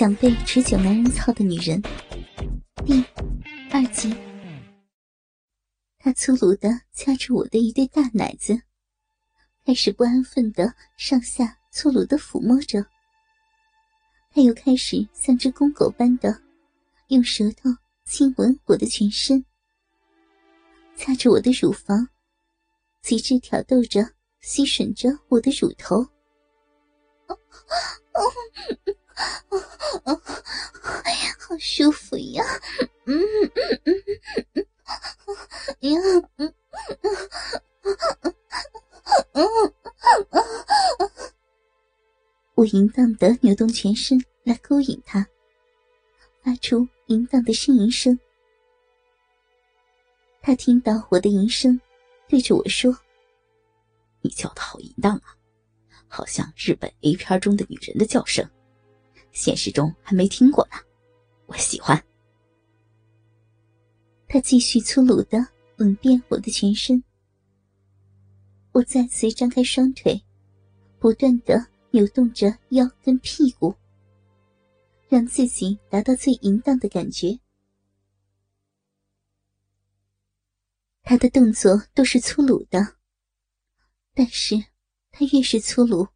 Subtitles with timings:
[0.00, 1.78] 想被持久男人操的女人，
[2.86, 3.04] 第
[3.70, 4.10] 二集。
[5.98, 8.58] 他粗鲁的掐住我的一对大奶子，
[9.62, 12.82] 开始不安分的上下粗鲁的抚摸着。
[14.30, 16.34] 他又开始像只公狗般的
[17.08, 17.68] 用舌头
[18.06, 19.44] 亲吻我的全身，
[20.96, 22.08] 掐着我的乳房，
[23.02, 24.00] 极致挑逗着、
[24.40, 26.06] 吸吮着我的乳头。
[30.04, 30.20] 啊 啊
[31.38, 32.44] 好舒服呀！
[33.06, 33.18] 嗯
[33.54, 34.04] 嗯嗯
[34.54, 34.66] 嗯
[35.26, 36.00] 嗯呀
[36.36, 36.54] 嗯
[39.32, 39.44] 嗯
[40.30, 41.10] 嗯
[42.54, 45.26] 我淫荡的扭动全身来勾引他，
[46.42, 48.18] 发出淫荡的呻吟声。
[50.42, 51.80] 他听到我的吟声，
[52.28, 52.96] 对着我说
[54.22, 55.34] ：“你叫的好淫荡啊，
[56.06, 58.48] 好像日本 A 片中的女人的叫声。”
[59.32, 60.76] 现实中还没听过呢，
[61.46, 62.02] 我喜欢。
[64.28, 65.38] 他继续粗鲁的
[65.78, 67.02] 吻遍我的全身，
[68.72, 70.22] 我再次张开双腿，
[70.98, 73.74] 不断的扭动着腰跟屁股，
[75.08, 77.38] 让自己达到最淫荡的感觉。
[81.02, 82.78] 他的动作都是粗鲁的，
[84.14, 84.54] 但是
[85.10, 86.06] 他越是粗鲁，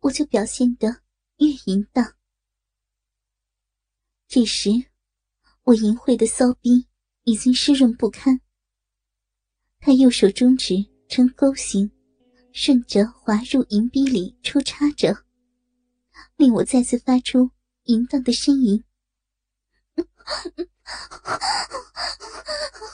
[0.00, 0.88] 我就表现得
[1.36, 2.12] 越淫荡。
[4.34, 4.70] 这时，
[5.64, 6.88] 我淫秽的骚逼
[7.24, 8.40] 已经湿润不堪。
[9.78, 10.74] 他右手中指
[11.06, 11.92] 呈钩形，
[12.50, 15.14] 顺着滑入银逼里抽插着，
[16.36, 17.50] 令我再次发出
[17.82, 18.82] 淫荡的呻吟。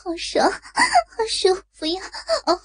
[0.02, 2.02] 好爽，好舒服呀！
[2.47, 2.61] 哦哦，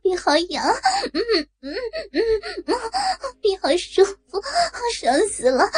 [0.00, 0.64] 鼻好痒，
[1.12, 1.20] 嗯
[1.60, 1.76] 嗯
[2.12, 2.22] 嗯，
[3.42, 5.68] 鼻好舒服，好爽死了！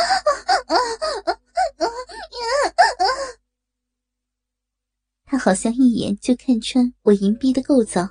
[5.24, 8.06] 他好像一眼就看穿我银币的构造，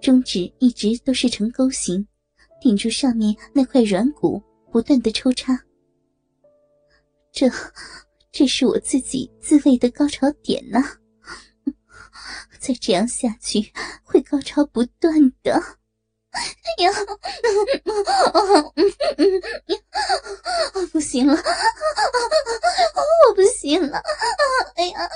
[0.00, 2.06] 中指一直都是呈钩形，
[2.60, 4.40] 顶住上面那块软骨，
[4.70, 5.60] 不断的抽插。
[7.32, 7.50] 这，
[8.30, 10.78] 这是我自己自慰的高潮点呢。
[12.60, 13.72] 再这样下去，
[14.04, 15.12] 会高潮不断
[15.42, 15.60] 的。
[16.78, 16.90] 呀，
[20.92, 24.00] 不行了，我不行了。
[24.76, 25.10] 哎呀，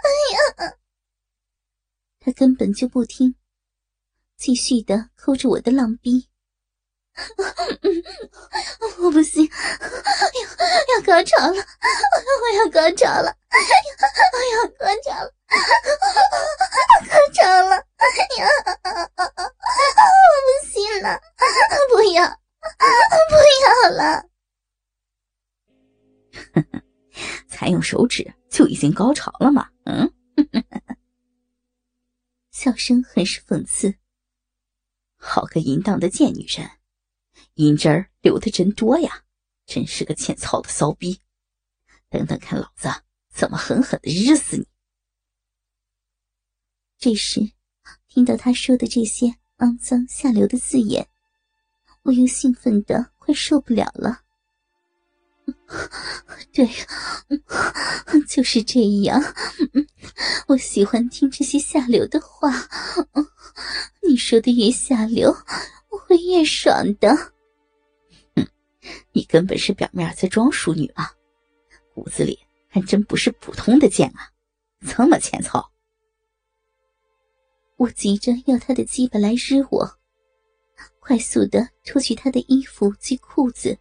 [0.00, 0.38] 哎呀，
[2.20, 3.34] 他根本就不听，
[4.36, 6.28] 继续的抠着我的浪逼。
[9.00, 11.64] 我不行，要要高潮了，
[12.42, 13.56] 我要高潮了，我
[14.52, 15.30] 要高潮了，
[17.08, 18.02] 高潮了，我
[20.42, 21.06] 不行了，
[21.90, 22.26] 不要，
[23.30, 24.24] 不要了。
[27.48, 29.68] 才用手指就已经高潮了吗？
[29.84, 30.12] 嗯，
[32.50, 33.94] 笑声很是讽刺。
[35.16, 36.68] 好个淫荡的贱女人！
[37.54, 39.22] 银汁儿流的真多呀，
[39.64, 41.20] 真是个欠操的骚逼！
[42.10, 42.88] 等等看老子
[43.32, 44.66] 怎么狠狠的日死你！
[46.98, 47.52] 这时，
[48.08, 51.08] 听到他说的这些肮脏下流的字眼，
[52.02, 54.22] 我又兴奋的快受不了了。
[56.52, 56.68] 对，
[58.26, 59.20] 就是这样。
[60.48, 62.50] 我喜欢听这些下流的话。
[64.06, 65.30] 你说的越下流，
[65.90, 67.33] 我会越爽的。
[69.12, 71.10] 你根本是表面在装淑女啊，
[71.94, 74.30] 骨子里还真不是普通的贱啊，
[74.86, 75.70] 这么欠操！
[77.76, 79.90] 我急着要他的鸡巴来日我，
[81.00, 83.76] 快速的脱去他的衣服及裤子。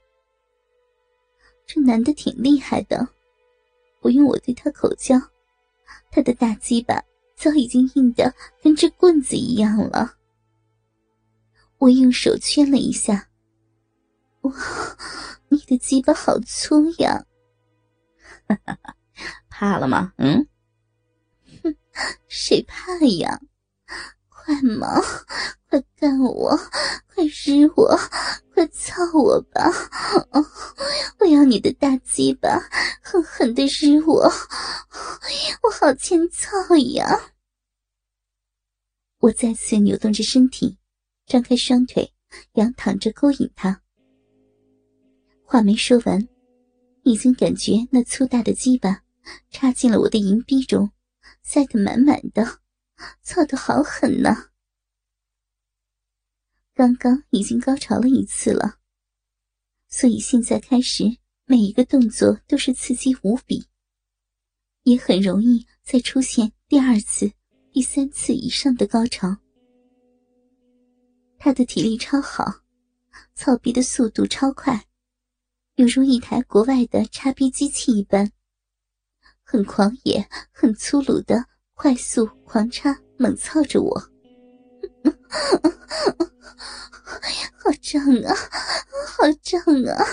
[1.66, 3.08] 这男的挺厉害的，
[4.02, 5.16] 不用我对他口交，
[6.12, 7.02] 他的大鸡巴
[7.36, 10.16] 早已经硬的跟只棍子一样了。
[11.78, 13.30] 我用手圈了一下。
[14.44, 14.54] 哇，
[15.50, 17.26] 你的鸡巴好粗呀！
[18.48, 18.96] 哈 哈
[19.50, 20.14] 怕了吗？
[20.18, 20.48] 嗯，
[21.64, 21.76] 哼，
[22.28, 23.40] 谁怕呀？
[24.28, 25.00] 快嘛，
[25.70, 26.58] 快干我，
[27.08, 27.98] 快日我，
[28.54, 29.72] 快操我吧！
[31.20, 32.60] 我要你的大鸡巴，
[33.02, 34.24] 狠狠的日我，
[35.62, 37.34] 我好欠操呀！
[39.20, 40.78] 我再次扭动着身体，
[41.26, 42.14] 张开双腿，
[42.56, 43.83] 仰躺着勾引他。
[45.54, 46.28] 话没说完，
[47.04, 49.04] 已经感觉那粗大的鸡巴
[49.52, 50.90] 插进了我的银币中，
[51.44, 52.62] 塞得满满的，
[53.22, 54.50] 操得好狠呐！
[56.74, 58.80] 刚刚已经高潮了一次了，
[59.88, 61.04] 所以现在开始
[61.46, 63.64] 每一个动作都是刺激无比，
[64.86, 67.32] 也很容易再出现第二次、
[67.72, 69.38] 第三次以上的高潮。
[71.38, 72.44] 他的体力超好，
[73.36, 74.88] 操逼的速度超快，
[75.76, 78.32] 犹如一台国外的插逼机器一般，
[79.42, 84.00] 很狂野、很粗鲁的快速狂插猛操着我，
[87.58, 88.36] 好胀啊，
[89.08, 90.06] 好胀啊！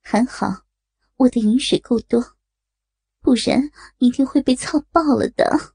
[0.00, 0.62] 还好
[1.16, 2.36] 我的饮水够多，
[3.20, 5.74] 不然一定会被操爆了的。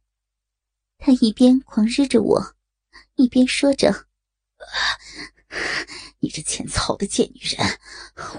[0.97, 2.55] 他一边狂日着我，
[3.15, 4.07] 一边说着
[6.19, 7.79] ：“你这欠操的贱女人，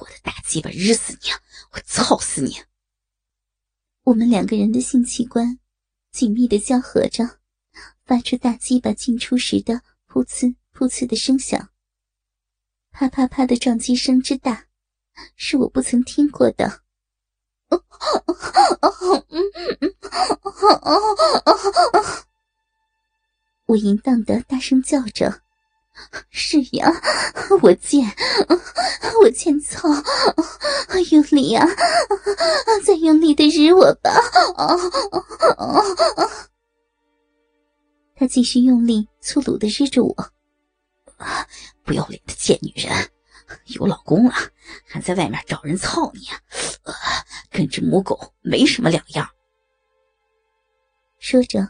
[0.01, 1.29] 我的大鸡巴日死你，
[1.73, 2.63] 我操死你！”
[4.05, 5.59] 我们两个人的性器官
[6.11, 7.41] 紧密的交合着，
[8.05, 11.71] 发出大鸡巴进出时的噗呲噗呲的声响。
[12.91, 14.67] 啪啪啪的撞击声之大，
[15.37, 16.83] 是我不曾听过的。
[23.67, 25.42] 我淫荡的大声叫着
[26.31, 26.91] ：“是呀，
[27.63, 28.05] 我贱，
[29.23, 29.89] 我欠操，
[31.11, 31.67] 用力啊，
[32.85, 34.11] 再用力的日我吧！”
[38.17, 40.15] 他继续用力粗鲁的日着我，
[41.85, 43.11] 不要脸的贱女人，
[43.67, 44.35] 有老公了
[44.87, 46.21] 还在外面找人操你，
[47.51, 49.29] 跟只母狗没什么两样。
[51.19, 51.69] 说着，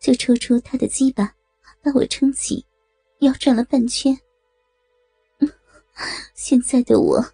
[0.00, 1.32] 就抽出他的鸡巴。
[1.80, 2.66] 把我撑起，
[3.20, 4.16] 腰转了半圈。
[6.34, 7.24] 现在的我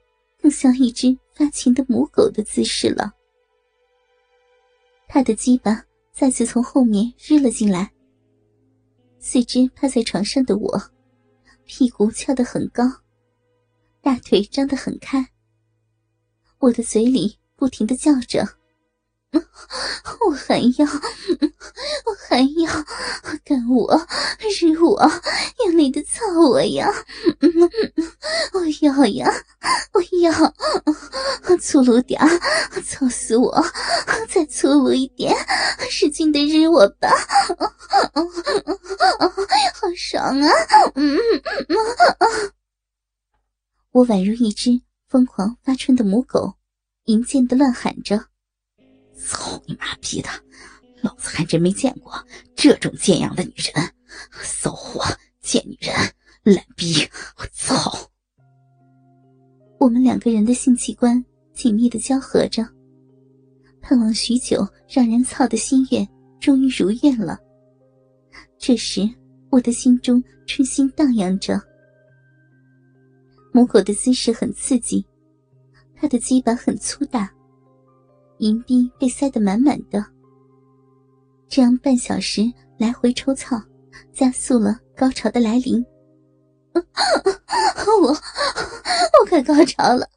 [0.41, 3.13] 更像一只发情的母狗的姿势了。
[5.07, 7.93] 他的鸡巴再次从后面日了进来。
[9.19, 10.83] 四肢趴在床上的我，
[11.65, 12.85] 屁股翘得很高，
[14.01, 15.27] 大腿张得很开。
[16.59, 18.47] 我的嘴里不停的叫着。
[20.27, 22.71] 我还要，我还要
[23.45, 24.07] 干我，
[24.41, 25.11] 日我，
[25.65, 26.91] 用力的操我呀！
[28.53, 29.31] 我要呀，
[29.93, 30.55] 我要，
[31.59, 32.21] 粗鲁点
[32.85, 33.65] 操死我，
[34.29, 35.35] 再粗鲁一点，
[35.91, 37.11] 使劲的日我吧！
[39.75, 40.51] 好爽啊！
[43.93, 46.55] 我宛如一只疯狂发春的母狗，
[47.05, 48.27] 淫贱的乱喊着。
[49.16, 50.28] 操你妈逼的！
[51.02, 52.12] 老子还真没见过
[52.55, 53.90] 这种贱样的女人，
[54.43, 55.05] 骚货、
[55.43, 55.94] 贱女人、
[56.43, 56.94] 懒逼！
[57.37, 57.93] 我操！
[59.78, 61.22] 我们两个人的性器官
[61.52, 62.66] 紧密的交合着，
[63.82, 66.08] 盼望许久让人操的心愿
[66.40, 67.38] 终于如愿了。
[68.58, 69.06] 这时，
[69.50, 71.61] 我的心中春心荡漾着。
[73.52, 75.05] 母狗的姿势很刺激，
[75.94, 77.31] 它的鸡巴很粗大。
[78.39, 80.05] 银币被塞得满满的，
[81.49, 82.43] 这样半小时
[82.79, 83.61] 来回抽操，
[84.13, 85.85] 加速了高潮的来临。
[86.75, 90.09] 我我快高潮了，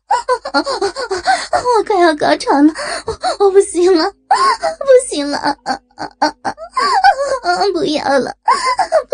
[0.54, 2.74] 我快要高潮了，
[3.06, 5.56] 我我不行了，不行了，
[7.74, 9.14] 不要了，不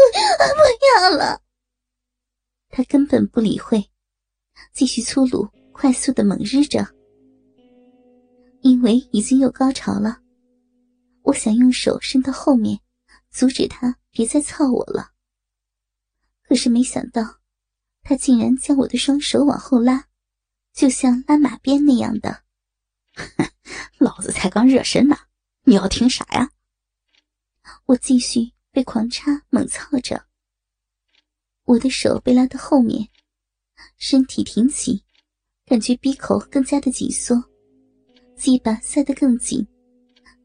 [0.55, 0.61] 不
[1.01, 1.41] 要了。
[2.69, 3.83] 他根本不理会，
[4.73, 6.87] 继续粗鲁、快速的猛日着。
[8.63, 10.21] 因为已经有高潮了，
[11.23, 12.79] 我想用手伸到后面，
[13.29, 15.11] 阻止他别再操我了。
[16.43, 17.41] 可是没想到，
[18.03, 20.07] 他竟然将我的双手往后拉，
[20.73, 22.45] 就像拉马鞭那样的。
[23.99, 25.17] 老子才刚热身呢，
[25.65, 26.49] 你要听啥呀？
[27.87, 30.25] 我继续被狂插猛操着，
[31.65, 33.09] 我的手被拉到后面，
[33.97, 35.03] 身体挺起，
[35.65, 37.52] 感觉鼻口更加的紧缩。
[38.43, 39.65] 鸡巴塞得更紧，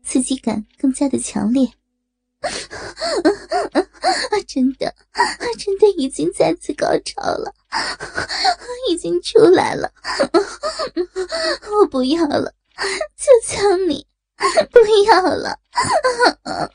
[0.04, 1.68] 刺激感更加的强烈。
[4.46, 4.94] 真的，
[5.58, 7.52] 真的已经再次高潮了，
[8.88, 9.92] 已经出来了。
[11.72, 12.54] 我不要了，
[13.16, 14.06] 求求你，
[14.70, 14.78] 不
[15.08, 15.58] 要了。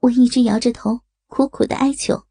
[0.00, 2.24] 我一直摇着头，苦苦的哀求。